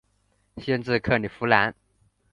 [0.57, 1.75] 县治克里夫兰。